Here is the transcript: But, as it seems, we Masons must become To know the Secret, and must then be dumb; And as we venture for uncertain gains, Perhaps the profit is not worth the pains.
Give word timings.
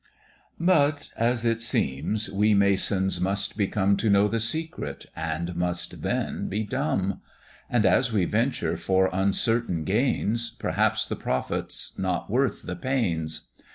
But, 0.59 1.11
as 1.15 1.45
it 1.45 1.61
seems, 1.61 2.27
we 2.27 2.55
Masons 2.55 3.21
must 3.21 3.55
become 3.55 3.95
To 3.97 4.09
know 4.09 4.27
the 4.27 4.39
Secret, 4.39 5.05
and 5.15 5.55
must 5.55 6.01
then 6.01 6.47
be 6.47 6.63
dumb; 6.63 7.21
And 7.69 7.85
as 7.85 8.11
we 8.11 8.25
venture 8.25 8.77
for 8.77 9.11
uncertain 9.13 9.83
gains, 9.83 10.55
Perhaps 10.57 11.05
the 11.05 11.15
profit 11.15 11.67
is 11.69 11.91
not 11.99 12.31
worth 12.31 12.63
the 12.63 12.75
pains. 12.75 13.41